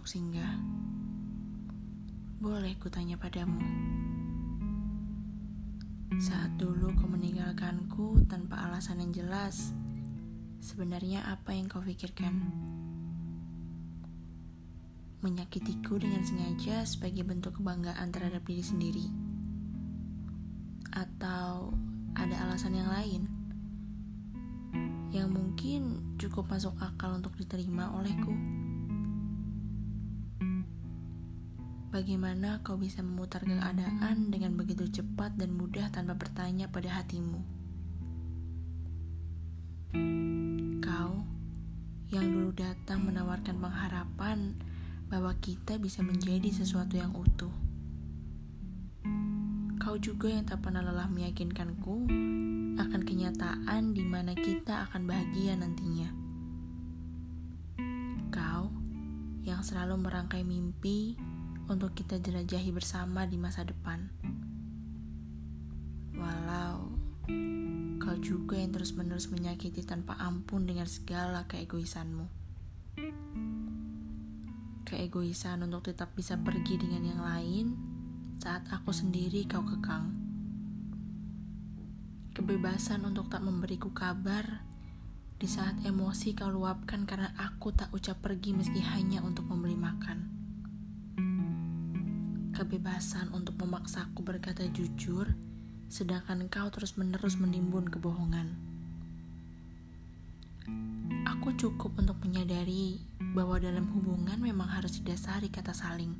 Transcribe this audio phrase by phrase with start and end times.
[0.00, 0.60] untuk singgah.
[2.36, 3.60] Boleh kutanya padamu.
[6.20, 9.72] Saat dulu kau meninggalkanku tanpa alasan yang jelas,
[10.60, 12.32] sebenarnya apa yang kau pikirkan?
[15.24, 19.06] Menyakitiku dengan sengaja sebagai bentuk kebanggaan terhadap diri sendiri?
[20.92, 21.76] Atau
[22.16, 23.22] ada alasan yang lain?
[25.12, 25.82] Yang mungkin
[26.20, 28.69] cukup masuk akal untuk diterima olehku?
[31.90, 37.42] Bagaimana kau bisa memutar keadaan dengan begitu cepat dan mudah tanpa bertanya pada hatimu?
[40.78, 41.26] Kau
[42.14, 44.54] yang dulu datang menawarkan pengharapan
[45.10, 47.50] bahwa kita bisa menjadi sesuatu yang utuh.
[49.82, 52.06] Kau juga yang tak pernah lelah meyakinkanku
[52.78, 56.06] akan kenyataan di mana kita akan bahagia nantinya.
[58.30, 58.70] Kau
[59.42, 61.18] yang selalu merangkai mimpi
[61.70, 64.10] untuk kita jelajahi bersama di masa depan.
[66.18, 66.98] Walau
[68.02, 72.26] kau juga yang terus-menerus menyakiti tanpa ampun dengan segala keegoisanmu.
[74.82, 77.66] Keegoisan untuk tetap bisa pergi dengan yang lain
[78.42, 80.10] saat aku sendiri kau kekang.
[82.34, 84.66] Kebebasan untuk tak memberiku kabar
[85.38, 90.39] di saat emosi kau luapkan karena aku tak ucap pergi meski hanya untuk membeli makan
[92.60, 95.32] kebebasan untuk memaksaku berkata jujur,
[95.88, 98.52] sedangkan kau terus-menerus menimbun kebohongan.
[101.24, 103.00] Aku cukup untuk menyadari
[103.32, 106.12] bahwa dalam hubungan memang harus didasari kata saling.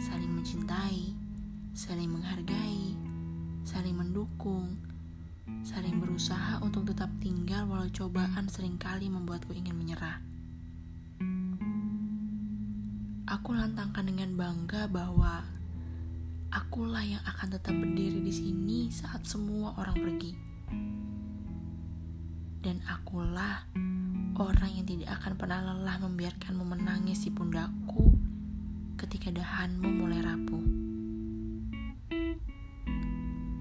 [0.00, 1.12] Saling mencintai,
[1.76, 2.96] saling menghargai,
[3.68, 4.80] saling mendukung,
[5.60, 10.24] saling berusaha untuk tetap tinggal walau cobaan sering kali membuatku ingin menyerah.
[13.28, 15.44] Aku lantangkan dengan bangga bahwa
[16.48, 20.32] akulah yang akan tetap berdiri di sini saat semua orang pergi.
[22.64, 23.68] Dan akulah
[24.32, 28.16] orang yang tidak akan pernah lelah membiarkanmu menangis di pundakku
[28.96, 30.64] ketika dahanmu mulai rapuh.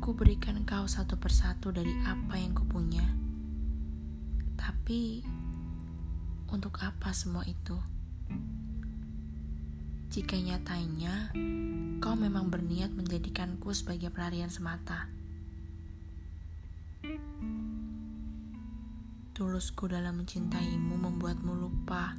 [0.00, 3.04] Ku berikan kau satu persatu dari apa yang kupunya.
[4.56, 5.20] Tapi,
[6.48, 7.76] untuk apa semua itu?
[10.10, 11.30] Jika nyatanya
[12.02, 15.06] kau memang berniat menjadikanku sebagai pelarian semata.
[19.30, 22.18] Tulusku dalam mencintaimu membuatmu lupa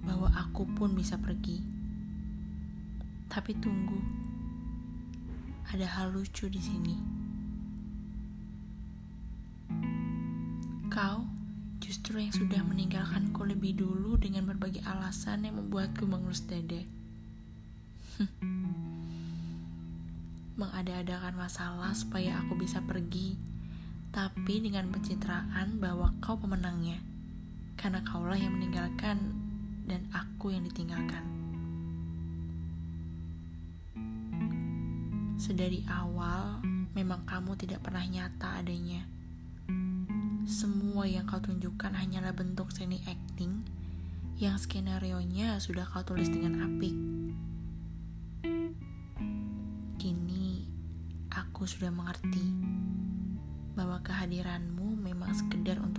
[0.00, 1.60] bahwa aku pun bisa pergi.
[3.28, 4.00] Tapi tunggu,
[5.76, 6.96] ada hal lucu di sini.
[10.88, 11.28] Kau
[11.84, 16.99] justru yang sudah meninggalkanku lebih dulu dengan berbagai alasan yang membuatku mengelus dada.
[20.60, 23.36] Mengada-adakan masalah supaya aku bisa pergi,
[24.12, 27.00] tapi dengan pencitraan bahwa kau pemenangnya,
[27.80, 29.16] karena kaulah yang meninggalkan
[29.88, 31.24] dan aku yang ditinggalkan.
[35.40, 36.60] Sedari awal,
[36.92, 39.08] memang kamu tidak pernah nyata adanya.
[40.44, 43.64] Semua yang kau tunjukkan hanyalah bentuk seni acting
[44.36, 46.92] yang skenario-nya sudah kau tulis dengan apik.
[51.60, 52.40] Aku sudah mengerti
[53.76, 55.89] bahwa kehadiranmu memang sekedar untuk.